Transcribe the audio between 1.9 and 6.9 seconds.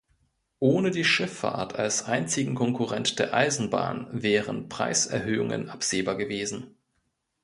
einzigen Konkurrent der Eisenbahn wären Preiserhöhungen absehbar gewesen.